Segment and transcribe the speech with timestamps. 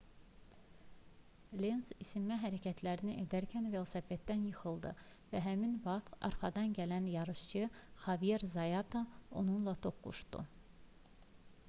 [1.63, 4.93] lenz isinmə hərəkətləri edərkən velosipedindən yıxıldı
[5.35, 7.63] və həmin vaxt arxadan gələn yarışçı
[8.07, 9.03] xavier zayata
[9.43, 10.43] onunla toqquşdu